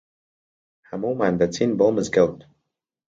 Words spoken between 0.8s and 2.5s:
هەموومان دەچین بۆ مزگەوت.